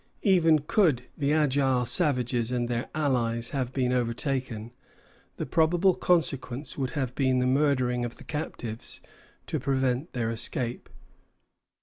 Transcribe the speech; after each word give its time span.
Even 0.23 0.57
could 0.57 1.03
the 1.15 1.31
agile 1.31 1.85
savages 1.85 2.51
and 2.51 2.67
their 2.67 2.89
allies 2.95 3.51
have 3.51 3.71
been 3.71 3.93
overtaken, 3.93 4.71
the 5.37 5.45
probable 5.45 5.93
consequence 5.93 6.75
would 6.75 6.89
have 6.97 7.13
been 7.13 7.37
the 7.37 7.45
murdering 7.45 8.03
of 8.03 8.15
the 8.17 8.23
captives 8.23 8.99
to 9.45 9.59
prevent 9.59 10.13
their 10.13 10.31
escape. 10.31 10.89